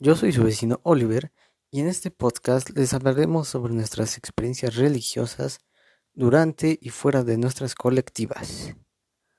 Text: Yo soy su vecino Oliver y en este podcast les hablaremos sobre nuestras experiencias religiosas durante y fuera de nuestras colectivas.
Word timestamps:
Yo 0.00 0.14
soy 0.14 0.30
su 0.30 0.44
vecino 0.44 0.78
Oliver 0.84 1.32
y 1.72 1.80
en 1.80 1.88
este 1.88 2.12
podcast 2.12 2.70
les 2.70 2.94
hablaremos 2.94 3.48
sobre 3.48 3.74
nuestras 3.74 4.16
experiencias 4.16 4.76
religiosas 4.76 5.58
durante 6.14 6.78
y 6.80 6.90
fuera 6.90 7.24
de 7.24 7.36
nuestras 7.36 7.74
colectivas. 7.74 8.76